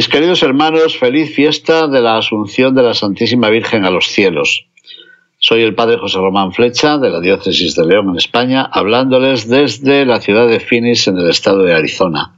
[0.00, 4.66] Mis queridos hermanos, feliz fiesta de la Asunción de la Santísima Virgen a los cielos.
[5.36, 10.06] Soy el padre José Román Flecha de la Diócesis de León en España, hablándoles desde
[10.06, 12.34] la ciudad de Phoenix en el estado de Arizona.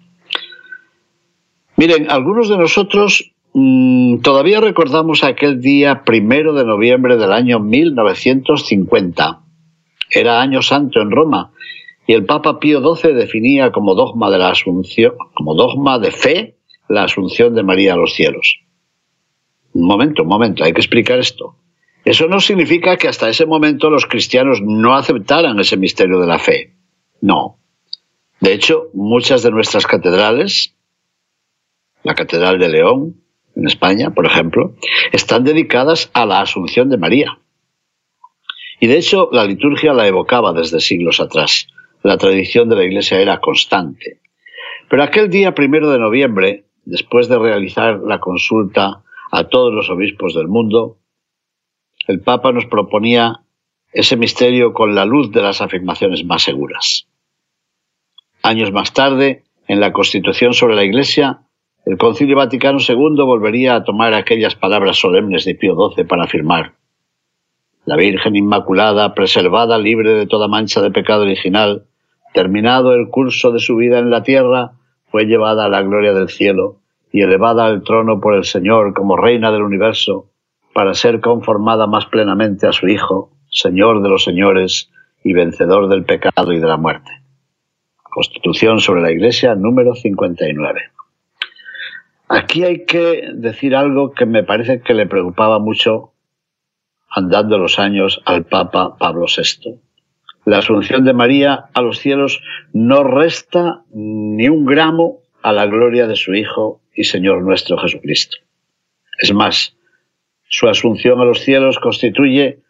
[1.77, 9.39] Miren, algunos de nosotros mmm, todavía recordamos aquel día primero de noviembre del año 1950.
[10.11, 11.53] Era año santo en Roma
[12.09, 16.57] y el Papa Pío XII definía como dogma de la Asunción, como dogma de fe,
[16.89, 18.61] la asunción de María a los cielos.
[19.73, 21.57] Un momento, un momento, hay que explicar esto.
[22.05, 26.39] Eso no significa que hasta ese momento los cristianos no aceptaran ese misterio de la
[26.39, 26.75] fe.
[27.21, 27.59] No.
[28.41, 30.75] De hecho, muchas de nuestras catedrales,
[32.03, 33.23] la Catedral de León,
[33.55, 34.75] en España, por ejemplo,
[35.13, 37.39] están dedicadas a la Asunción de María.
[38.81, 41.69] Y de hecho, la liturgia la evocaba desde siglos atrás.
[42.03, 44.21] La tradición de la Iglesia era constante.
[44.91, 50.35] Pero aquel día primero de noviembre, después de realizar la consulta a todos los obispos
[50.35, 50.99] del mundo,
[52.09, 53.43] el Papa nos proponía
[53.93, 57.07] ese misterio con la luz de las afirmaciones más seguras.
[58.43, 61.43] Años más tarde, en la Constitución sobre la Iglesia,
[61.85, 66.75] el Concilio Vaticano II volvería a tomar aquellas palabras solemnes de Pío XII para afirmar
[67.85, 71.87] la Virgen Inmaculada, preservada, libre de toda mancha de pecado original,
[72.33, 74.73] terminado el curso de su vida en la tierra,
[75.13, 76.81] fue llevada a la gloria del cielo
[77.13, 80.31] y elevada al trono por el Señor como reina del universo,
[80.73, 84.91] para ser conformada más plenamente a su Hijo, Señor de los señores
[85.23, 87.13] y vencedor del pecado y de la muerte.
[88.03, 90.81] Constitución sobre la Iglesia número 59.
[92.29, 96.15] Aquí hay que decir algo que me parece que le preocupaba mucho
[97.11, 99.79] andando los años al Papa Pablo VI.
[100.45, 102.43] La asunción de María a los cielos
[102.73, 108.39] no resta ni un gramo a la gloria de su Hijo y Señor nuestro Jesucristo.
[109.21, 109.77] Es más,
[110.49, 112.61] su asunción a los cielos constituye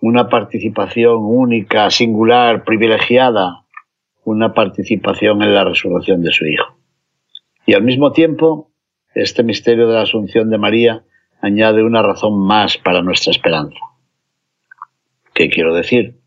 [0.00, 3.64] una participación única, singular, privilegiada,
[4.24, 6.76] una participación en la resurrección de su Hijo.
[7.64, 8.70] Y al mismo tiempo,
[9.14, 11.04] este misterio de la asunción de María
[11.40, 13.78] añade una razón más para nuestra esperanza.
[15.32, 16.17] ¿Qué quiero decir?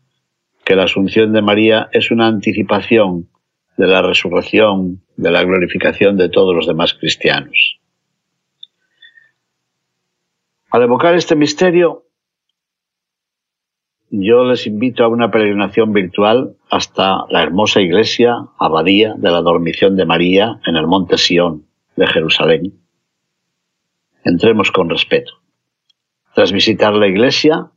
[0.72, 3.28] Que la asunción de María es una anticipación
[3.76, 7.78] de la resurrección, de la glorificación de todos los demás cristianos.
[10.70, 12.06] Al evocar este misterio,
[14.08, 19.94] yo les invito a una peregrinación virtual hasta la hermosa iglesia, abadía de la Dormición
[19.94, 21.66] de María en el monte Sión
[21.96, 22.80] de Jerusalén.
[24.24, 25.34] Entremos con respeto.
[26.34, 27.72] Tras visitar la iglesia,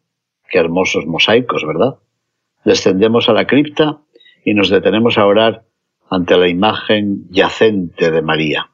[0.49, 1.99] qué hermosos mosaicos, ¿verdad?
[2.65, 4.01] Descendemos a la cripta
[4.43, 5.63] y nos detenemos a orar
[6.09, 8.69] ante la imagen yacente de María.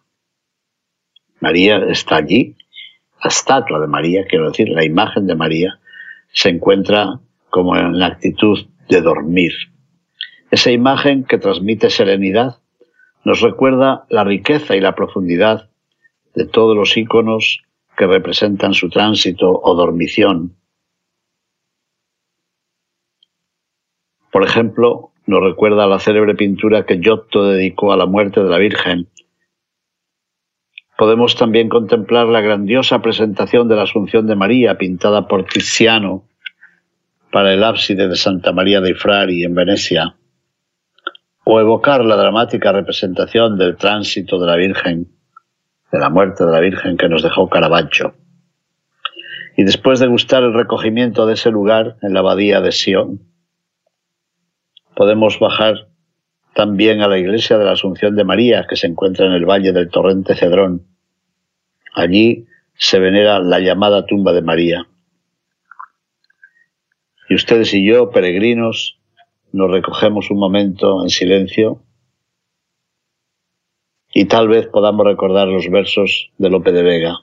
[1.40, 2.56] María está allí
[3.24, 5.79] la estatua de María, quiero decir, la imagen de María,
[6.31, 7.19] se encuentra
[7.50, 9.52] como en la actitud de dormir.
[10.50, 12.58] Esa imagen que transmite serenidad
[13.23, 15.69] nos recuerda la riqueza y la profundidad
[16.34, 17.62] de todos los íconos
[17.96, 20.56] que representan su tránsito o dormición.
[24.31, 28.58] Por ejemplo, nos recuerda la célebre pintura que Giotto dedicó a la muerte de la
[28.58, 29.08] Virgen
[31.02, 36.28] Podemos también contemplar la grandiosa presentación de la Asunción de María pintada por Tiziano
[37.31, 40.14] para el ábside de Santa María dei Frari en Venecia,
[41.44, 45.08] o evocar la dramática representación del tránsito de la Virgen,
[45.91, 48.14] de la muerte de la Virgen que nos dejó Caravaggio.
[49.58, 53.22] Y después de gustar el recogimiento de ese lugar en la abadía de Sion,
[54.96, 55.88] podemos bajar
[56.53, 59.72] también a la iglesia de la Asunción de María, que se encuentra en el valle
[59.72, 60.91] del torrente Cedrón,
[61.93, 64.88] Allí se venera la llamada tumba de María.
[67.29, 68.99] Y ustedes y yo, peregrinos,
[69.52, 71.84] nos recogemos un momento en silencio
[74.14, 77.16] y tal vez podamos recordar los versos de Lope de Vega.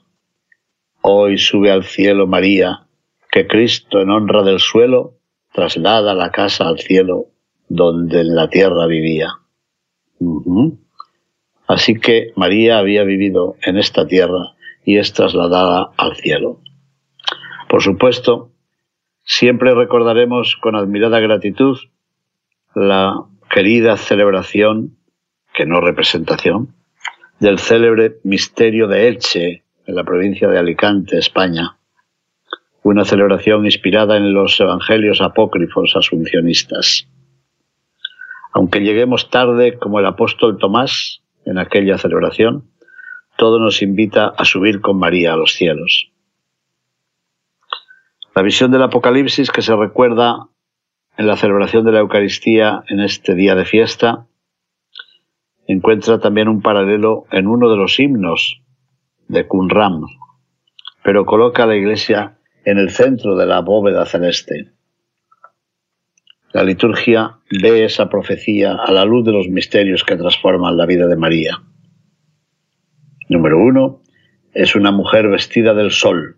[1.01, 2.87] Hoy sube al cielo María,
[3.31, 5.15] que Cristo en honra del suelo
[5.51, 7.27] traslada la casa al cielo
[7.69, 9.29] donde en la tierra vivía.
[11.67, 16.59] Así que María había vivido en esta tierra y es trasladada al cielo.
[17.69, 18.51] Por supuesto,
[19.23, 21.77] siempre recordaremos con admirada gratitud
[22.73, 24.97] la querida celebración,
[25.53, 26.73] que no representación,
[27.39, 31.77] del célebre misterio de Elche, en la provincia de Alicante, España.
[32.83, 37.08] Una celebración inspirada en los evangelios apócrifos asuncionistas.
[38.51, 42.69] Aunque lleguemos tarde como el apóstol Tomás en aquella celebración,
[43.37, 46.11] todo nos invita a subir con María a los cielos.
[48.35, 50.47] La visión del Apocalipsis que se recuerda
[51.17, 54.27] en la celebración de la Eucaristía en este día de fiesta
[55.67, 58.61] encuentra también un paralelo en uno de los himnos
[59.27, 60.01] de Qumran,
[61.03, 64.71] pero coloca a la iglesia en el centro de la bóveda celeste.
[66.51, 71.05] La liturgia ve esa profecía a la luz de los misterios que transforman la vida
[71.05, 71.61] de María.
[73.29, 74.01] Número uno,
[74.55, 76.37] es una mujer vestida del sol.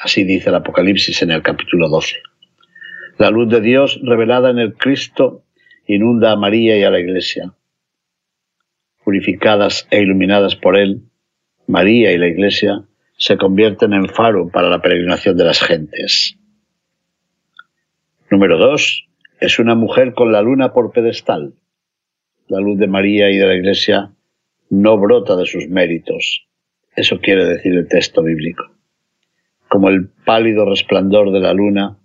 [0.00, 2.16] Así dice el Apocalipsis en el capítulo 12.
[3.18, 5.42] La luz de Dios revelada en el Cristo
[5.88, 7.52] inunda a María y a la Iglesia.
[9.04, 11.02] Purificadas e iluminadas por Él,
[11.66, 12.84] María y la Iglesia
[13.16, 16.38] se convierten en faro para la peregrinación de las gentes.
[18.30, 19.05] Número dos,
[19.40, 21.54] es una mujer con la luna por pedestal.
[22.48, 24.12] La luz de María y de la Iglesia
[24.70, 26.46] no brota de sus méritos.
[26.94, 28.64] Eso quiere decir el texto bíblico.
[29.68, 31.98] Como el pálido resplandor de la luna,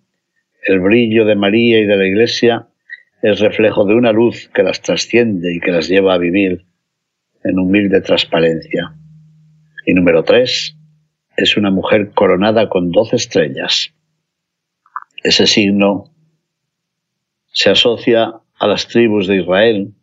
[0.64, 2.68] el brillo de María y de la Iglesia
[3.22, 6.66] es reflejo de una luz que las trasciende y que las lleva a vivir
[7.44, 8.96] en humilde transparencia.
[9.86, 10.76] Y número tres,
[11.38, 13.94] es una mujer coronada con doce estrellas.
[15.24, 16.11] Ese signo
[17.52, 19.94] se asocia a las tribus de Israel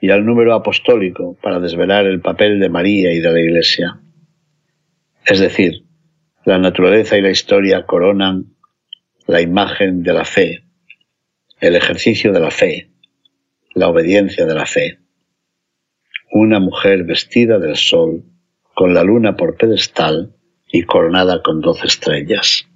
[0.00, 4.00] y al número apostólico para desvelar el papel de María y de la Iglesia.
[5.24, 5.84] Es decir,
[6.44, 8.54] la naturaleza y la historia coronan
[9.26, 10.64] la imagen de la fe,
[11.60, 12.90] el ejercicio de la fe,
[13.74, 14.98] la obediencia de la fe.
[16.30, 18.24] Una mujer vestida del sol,
[18.74, 20.34] con la luna por pedestal
[20.70, 22.68] y coronada con doce estrellas.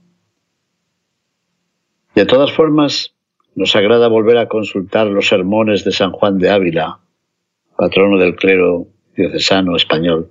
[2.15, 3.15] De todas formas,
[3.55, 7.01] nos agrada volver a consultar los sermones de San Juan de Ávila,
[7.77, 8.87] patrono del clero
[9.17, 10.31] diocesano español.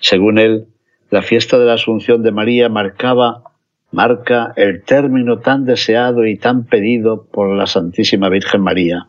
[0.00, 0.66] Según él,
[1.10, 3.42] la fiesta de la Asunción de María marcaba,
[3.90, 9.08] marca el término tan deseado y tan pedido por la Santísima Virgen María.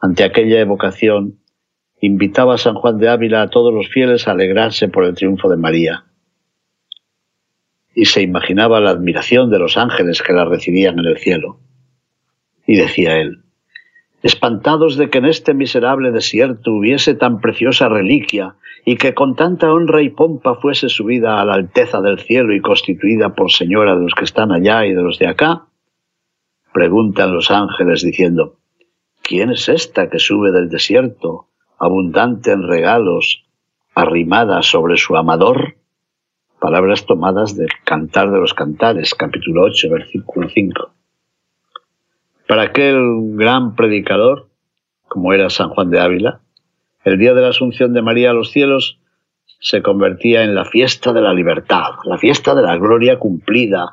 [0.00, 1.38] Ante aquella evocación,
[2.00, 5.48] invitaba a San Juan de Ávila a todos los fieles a alegrarse por el triunfo
[5.48, 6.04] de María.
[7.94, 11.58] Y se imaginaba la admiración de los ángeles que la recibían en el cielo.
[12.66, 13.42] Y decía él,
[14.22, 18.54] espantados de que en este miserable desierto hubiese tan preciosa reliquia
[18.84, 22.60] y que con tanta honra y pompa fuese subida a la alteza del cielo y
[22.60, 25.66] constituida por señora de los que están allá y de los de acá?
[26.72, 28.56] Preguntan los ángeles diciendo,
[29.22, 31.48] ¿quién es esta que sube del desierto,
[31.78, 33.44] abundante en regalos,
[33.94, 35.76] arrimada sobre su amador?
[36.62, 40.92] Palabras tomadas del Cantar de los Cantares, capítulo 8, versículo 5
[42.52, 44.50] para aquel gran predicador,
[45.08, 46.42] como era San Juan de Ávila,
[47.02, 48.98] el día de la Asunción de María a los cielos
[49.58, 53.86] se convertía en la fiesta de la libertad, la fiesta de la gloria cumplida,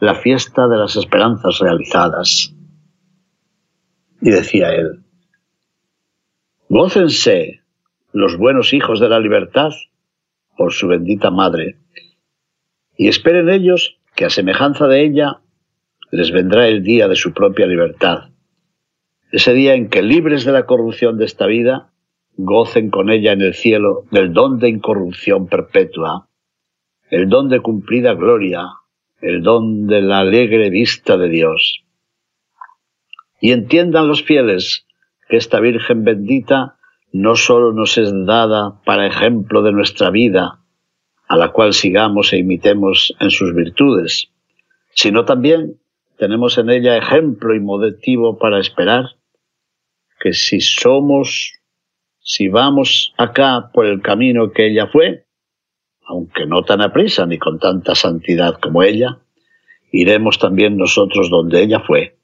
[0.00, 2.52] la fiesta de las esperanzas realizadas.
[4.20, 5.04] Y decía él,
[6.68, 7.62] gócense
[8.12, 9.70] los buenos hijos de la libertad
[10.56, 11.76] por su bendita madre,
[13.00, 15.40] y esperen ellos que a semejanza de ella
[16.10, 18.28] les vendrá el día de su propia libertad,
[19.32, 21.94] ese día en que libres de la corrupción de esta vida,
[22.36, 26.28] gocen con ella en el cielo del don de incorrupción perpetua,
[27.08, 28.66] el don de cumplida gloria,
[29.22, 31.82] el don de la alegre vista de Dios.
[33.40, 34.84] Y entiendan los fieles
[35.30, 36.76] que esta Virgen bendita
[37.14, 40.60] no sólo nos es dada para ejemplo de nuestra vida,
[41.30, 44.32] a la cual sigamos e imitemos en sus virtudes,
[44.94, 45.78] sino también
[46.18, 49.10] tenemos en ella ejemplo y motivo para esperar
[50.18, 51.52] que si somos,
[52.18, 55.24] si vamos acá por el camino que ella fue,
[56.04, 59.20] aunque no tan aprisa ni con tanta santidad como ella,
[59.92, 62.18] iremos también nosotros donde ella fue,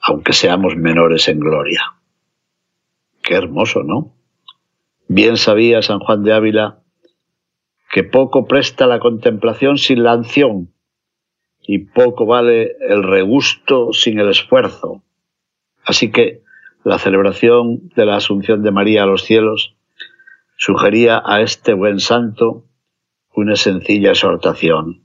[0.00, 1.82] aunque seamos menores en gloria.
[3.22, 4.14] Qué hermoso, ¿no?
[5.08, 6.79] Bien sabía San Juan de Ávila
[7.90, 10.72] que poco presta la contemplación sin la acción,
[11.60, 15.02] y poco vale el regusto sin el esfuerzo.
[15.84, 16.42] Así que
[16.84, 19.74] la celebración de la Asunción de María a los cielos
[20.56, 22.64] sugería a este buen santo
[23.34, 25.02] una sencilla exhortación.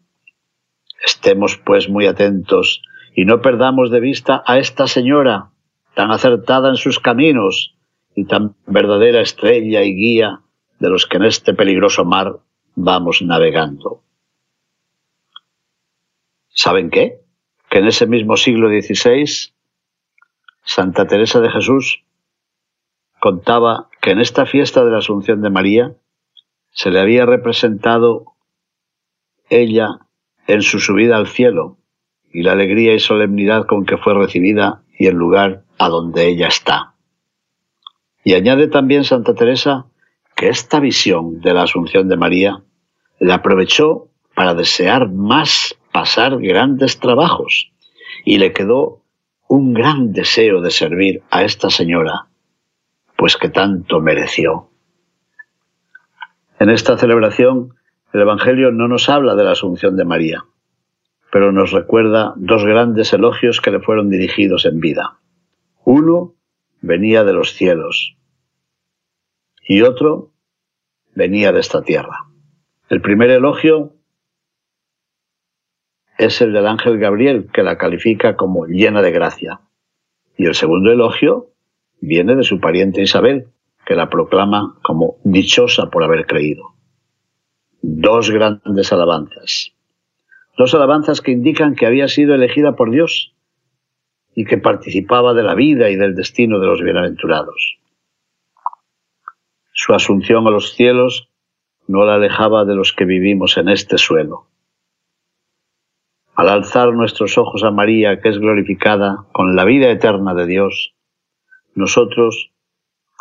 [1.04, 2.84] Estemos pues muy atentos
[3.16, 5.50] y no perdamos de vista a esta señora,
[5.96, 7.76] tan acertada en sus caminos
[8.16, 10.42] y tan verdadera estrella y guía
[10.80, 12.40] de los que en este peligroso mar
[12.76, 14.02] vamos navegando.
[16.50, 17.22] ¿Saben qué?
[17.70, 19.54] Que en ese mismo siglo XVI,
[20.64, 22.04] Santa Teresa de Jesús
[23.20, 25.96] contaba que en esta fiesta de la Asunción de María
[26.72, 28.34] se le había representado
[29.50, 30.00] ella
[30.48, 31.78] en su subida al cielo
[32.32, 36.48] y la alegría y solemnidad con que fue recibida y el lugar a donde ella
[36.48, 36.96] está.
[38.24, 39.86] Y añade también Santa Teresa
[40.36, 42.62] que esta visión de la Asunción de María
[43.20, 47.72] la aprovechó para desear más pasar grandes trabajos
[48.26, 49.02] y le quedó
[49.48, 52.28] un gran deseo de servir a esta señora,
[53.16, 54.70] pues que tanto mereció.
[56.60, 57.76] En esta celebración
[58.12, 60.46] el Evangelio no nos habla de la Asunción de María,
[61.32, 65.20] pero nos recuerda dos grandes elogios que le fueron dirigidos en vida.
[65.86, 66.34] Uno
[66.82, 68.18] venía de los cielos
[69.66, 70.32] y otro
[71.14, 72.28] venía de esta tierra.
[72.90, 73.94] El primer elogio
[76.18, 79.62] es el del ángel Gabriel, que la califica como llena de gracia.
[80.38, 81.50] Y el segundo elogio
[82.00, 83.48] viene de su pariente Isabel,
[83.86, 86.76] que la proclama como dichosa por haber creído
[87.88, 89.74] dos grandes alabanzas.
[90.58, 93.36] Dos alabanzas que indican que había sido elegida por Dios
[94.34, 97.78] y que participaba de la vida y del destino de los bienaventurados.
[99.78, 101.30] Su asunción a los cielos
[101.86, 104.48] no la alejaba de los que vivimos en este suelo.
[106.34, 110.96] Al alzar nuestros ojos a María, que es glorificada con la vida eterna de Dios,
[111.74, 112.54] nosotros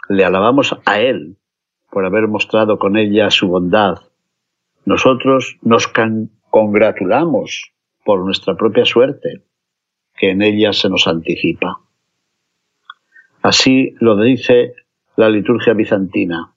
[0.08, 1.38] le alabamos a Él
[1.90, 3.98] por haber mostrado con ella su bondad,
[4.84, 5.92] nosotros nos
[6.50, 7.72] congratulamos
[8.04, 9.42] por nuestra propia suerte,
[10.16, 11.80] que en ella se nos anticipa.
[13.42, 14.74] Así lo dice
[15.16, 16.54] la liturgia bizantina.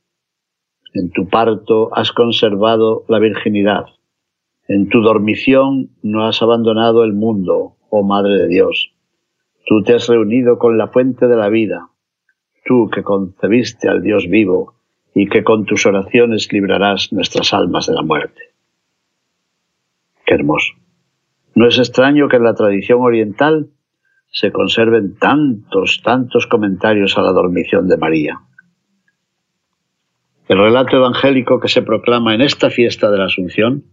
[0.94, 3.86] En tu parto has conservado la virginidad.
[4.68, 8.94] En tu dormición no has abandonado el mundo, oh Madre de Dios.
[9.66, 11.90] Tú te has reunido con la fuente de la vida.
[12.66, 14.76] Tú que concebiste al Dios vivo
[15.14, 18.42] y que con tus oraciones librarás nuestras almas de la muerte.
[20.26, 20.74] Qué hermoso.
[21.54, 23.70] No es extraño que en la tradición oriental
[24.40, 28.40] se conserven tantos, tantos comentarios a la dormición de María.
[30.48, 33.86] El relato evangélico que se proclama en esta fiesta de la Asunción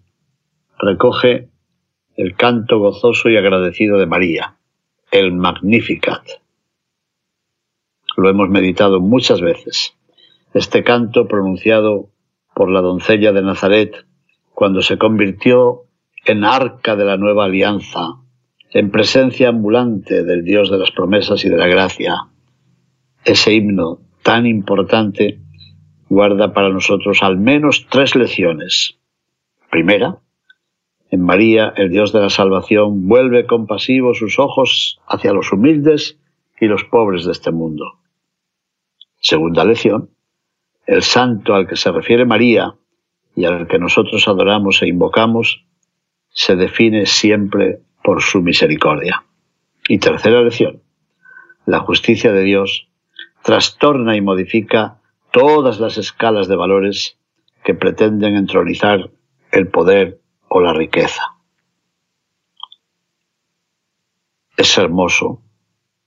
[0.79, 1.49] recoge
[2.19, 4.59] el canto gozoso y agradecido de María,
[5.11, 6.23] el Magnificat.
[8.19, 9.97] Lo hemos meditado muchas veces.
[10.53, 12.11] Este canto pronunciado
[12.55, 14.05] por la doncella de Nazaret
[14.53, 15.85] cuando se convirtió
[16.27, 18.19] en arca de la nueva alianza,
[18.75, 22.27] en presencia ambulante del Dios de las promesas y de la gracia.
[23.25, 25.39] Ese himno tan importante
[26.09, 28.99] guarda para nosotros al menos tres lecciones.
[29.71, 30.19] Primera,
[31.09, 36.19] en María, el Dios de la salvación, vuelve compasivo sus ojos hacia los humildes
[36.61, 38.01] y los pobres de este mundo.
[39.21, 40.11] Segunda lección,
[40.87, 42.75] el santo al que se refiere María
[43.37, 45.65] y al que nosotros adoramos e invocamos,
[46.31, 49.25] se define siempre por su misericordia.
[49.89, 50.83] Y tercera lección,
[51.65, 52.89] la justicia de Dios
[53.43, 55.01] trastorna y modifica
[55.33, 57.19] todas las escalas de valores
[57.65, 59.11] que pretenden entronizar
[59.51, 61.23] el poder o la riqueza.
[64.57, 65.43] Es hermoso,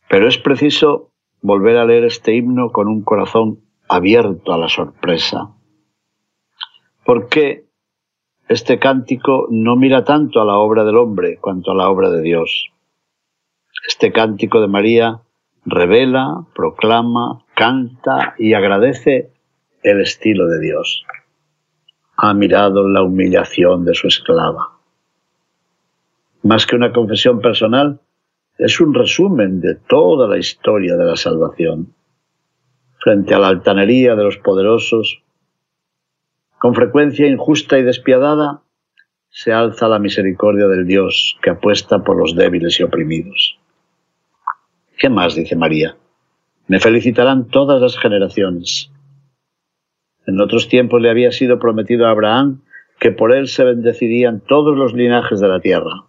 [0.08, 1.12] pero es preciso
[1.42, 5.52] volver a leer este himno con un corazón abierto a la sorpresa.
[7.04, 7.67] Porque
[8.50, 12.22] este cántico no mira tanto a la obra del hombre cuanto a la obra de
[12.22, 12.70] Dios.
[13.88, 15.20] Este cántico de María
[15.66, 19.32] revela, proclama, canta y agradece
[19.84, 21.04] el estilo de Dios.
[22.16, 24.78] Ha mirado la humillación de su esclava.
[26.44, 28.00] Más que una confesión personal,
[28.58, 31.94] es un resumen de toda la historia de la salvación
[33.00, 35.22] frente a la altanería de los poderosos,
[36.60, 38.62] con frecuencia injusta y despiadada,
[39.30, 43.60] se alza la misericordia del Dios que apuesta por los débiles y oprimidos.
[44.98, 45.36] ¿Qué más?
[45.36, 45.96] dice María.
[46.68, 48.92] Me felicitarán todas las generaciones.
[50.26, 52.62] En otros tiempos le había sido prometido a Abraham
[53.00, 56.06] que por él se bendecirían todos los linajes de la tierra,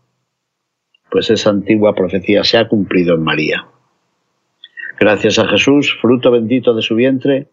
[1.10, 3.66] pues esa antigua profecía se ha cumplido en María.
[4.98, 7.48] Gracias a Jesús, fruto bendito de su vientre,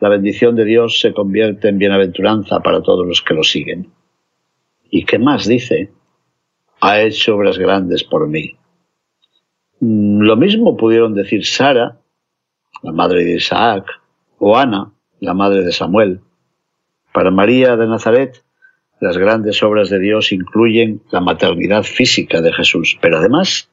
[0.00, 3.90] la bendición de Dios se convierte en bienaventuranza para todos los que lo siguen.
[4.90, 5.92] ¿Y qué más dice?
[6.80, 8.56] Ha hecho obras grandes por mí.
[9.80, 12.00] Mm, lo mismo pudieron decir Sara,
[12.82, 13.86] la madre de Isaac,
[14.38, 16.20] o Ana, la madre de Samuel.
[17.12, 18.44] Para María de Nazaret,
[19.00, 23.70] las grandes obras de Dios incluyen la maternidad física de Jesús, pero además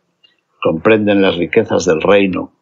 [0.61, 2.53] comprenden las riquezas del reino,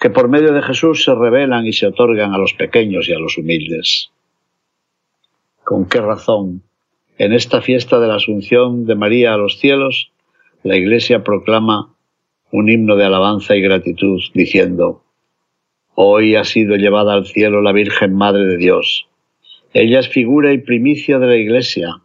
[0.00, 3.18] que por medio de Jesús se revelan y se otorgan a los pequeños y a
[3.18, 4.10] los humildes.
[5.64, 6.62] ¿Con qué razón?
[7.18, 10.12] En esta fiesta de la Asunción de María a los cielos,
[10.62, 11.94] la Iglesia proclama
[12.52, 15.02] un himno de alabanza y gratitud, diciendo,
[15.94, 19.08] Hoy ha sido llevada al cielo la Virgen Madre de Dios.
[19.72, 22.02] Ella es figura y primicia de la Iglesia,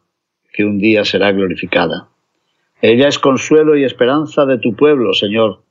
[0.53, 2.07] que un día será glorificada.
[2.81, 5.61] Ella es consuelo y esperanza de tu pueblo, Señor,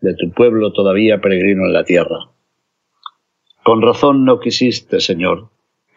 [0.00, 2.30] de tu pueblo todavía peregrino en la tierra.
[3.62, 5.48] Con razón no quisiste, Señor,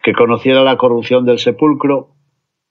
[0.02, 2.14] que conociera la corrupción del sepulcro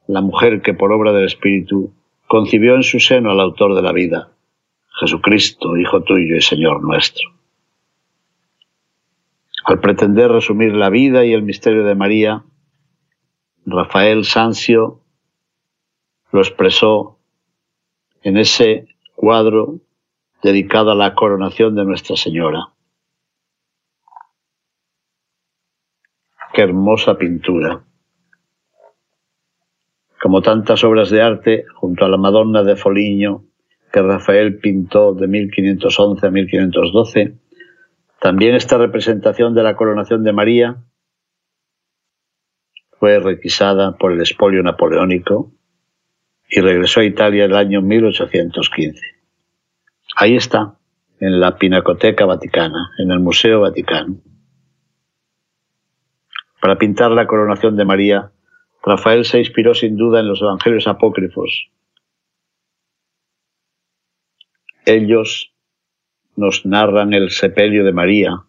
[0.09, 1.93] la mujer que por obra del Espíritu
[2.27, 4.31] concibió en su seno al autor de la vida,
[5.00, 7.29] Jesucristo, Hijo tuyo y Señor nuestro.
[9.65, 12.43] Al pretender resumir la vida y el misterio de María,
[13.67, 15.01] Rafael Sancio
[16.31, 17.19] lo expresó
[18.24, 19.79] en ese cuadro
[20.41, 22.69] dedicado a la coronación de Nuestra Señora.
[26.53, 27.84] Qué hermosa pintura.
[30.22, 33.46] Como tantas obras de arte, junto a la Madonna de Foligno,
[33.91, 37.38] que Rafael pintó de 1511 a 1512,
[38.19, 40.77] también esta representación de la coronación de María
[43.00, 45.53] fue requisada por el espolio napoleónico
[46.50, 49.18] y regresó a Italia el año 1815.
[50.15, 50.75] Ahí está,
[51.19, 54.17] en la Pinacoteca Vaticana, en el Museo Vaticano.
[56.61, 58.31] Para pintar la coronación de María,
[58.83, 61.69] Rafael se inspiró sin duda en los evangelios apócrifos.
[64.85, 65.53] Ellos
[66.35, 68.43] nos narran el sepelio de María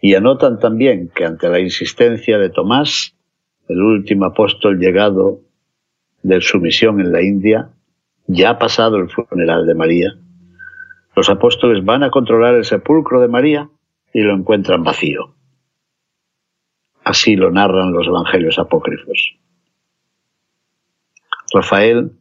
[0.00, 3.16] y anotan también que ante la insistencia de Tomás,
[3.68, 5.40] el último apóstol llegado
[6.22, 7.70] de su misión en la India,
[8.26, 10.14] ya ha pasado el funeral de María,
[11.16, 13.68] los apóstoles van a controlar el sepulcro de María
[14.12, 15.34] y lo encuentran vacío.
[17.04, 19.36] Así lo narran los evangelios apócrifos.
[21.52, 22.12] Rafael,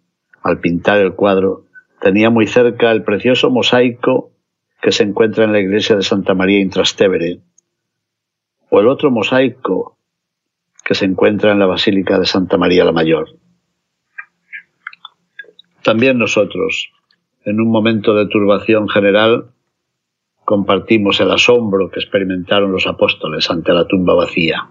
[0.43, 1.65] al pintar el cuadro,
[2.01, 4.31] tenía muy cerca el precioso mosaico
[4.81, 7.39] que se encuentra en la iglesia de Santa María in Trastevere,
[8.69, 9.97] o el otro mosaico
[10.83, 13.29] que se encuentra en la Basílica de Santa María la Mayor.
[15.81, 16.91] También nosotros,
[17.45, 19.51] en un momento de turbación general,
[20.45, 24.69] compartimos el asombro que experimentaron los apóstoles ante la tumba vacía.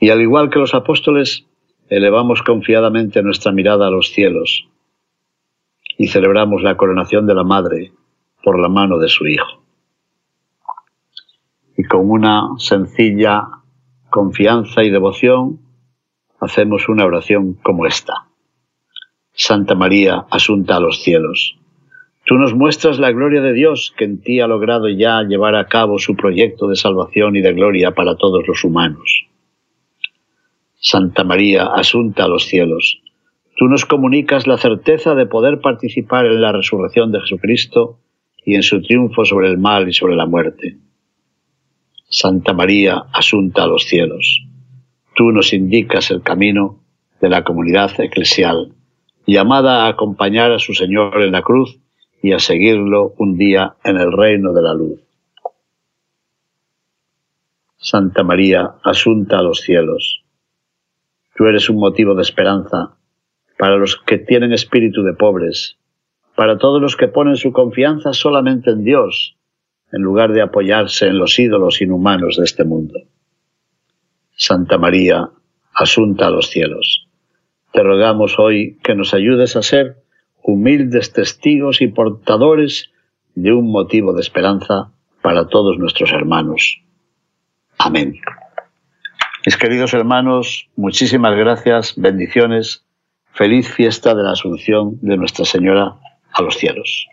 [0.00, 1.46] Y al igual que los apóstoles,
[1.88, 4.68] elevamos confiadamente nuestra mirada a los cielos,
[5.98, 7.92] y celebramos la coronación de la Madre
[8.42, 9.62] por la mano de su Hijo.
[11.76, 13.48] Y con una sencilla
[14.10, 15.60] confianza y devoción
[16.40, 18.25] hacemos una oración como esta.
[19.38, 21.58] Santa María, asunta a los cielos.
[22.24, 25.66] Tú nos muestras la gloria de Dios que en ti ha logrado ya llevar a
[25.66, 29.26] cabo su proyecto de salvación y de gloria para todos los humanos.
[30.80, 33.02] Santa María, asunta a los cielos.
[33.58, 37.98] Tú nos comunicas la certeza de poder participar en la resurrección de Jesucristo
[38.42, 40.78] y en su triunfo sobre el mal y sobre la muerte.
[42.08, 44.46] Santa María, asunta a los cielos.
[45.14, 46.80] Tú nos indicas el camino
[47.20, 48.75] de la comunidad eclesial,
[49.26, 51.78] llamada a acompañar a su Señor en la cruz
[52.22, 55.00] y a seguirlo un día en el reino de la luz.
[57.76, 60.24] Santa María, asunta a los cielos.
[61.36, 62.96] Tú eres un motivo de esperanza
[63.58, 65.78] para los que tienen espíritu de pobres,
[66.34, 69.36] para todos los que ponen su confianza solamente en Dios,
[69.92, 72.98] en lugar de apoyarse en los ídolos inhumanos de este mundo.
[74.36, 75.30] Santa María,
[75.72, 77.05] asunta a los cielos,
[77.76, 79.98] te rogamos hoy que nos ayudes a ser
[80.42, 82.90] humildes testigos y portadores
[83.34, 86.80] de un motivo de esperanza para todos nuestros hermanos.
[87.76, 88.14] Amén.
[89.44, 92.82] Mis queridos hermanos, muchísimas gracias, bendiciones
[93.34, 95.96] Feliz fiesta de la Asunción de Nuestra Señora
[96.32, 97.06] a los cielos.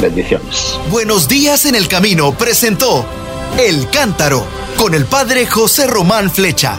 [0.00, 0.78] Bendiciones.
[0.92, 3.04] Buenos días en el camino presentó
[3.58, 4.44] El Cántaro
[4.78, 6.78] con el Padre José Román Flecha.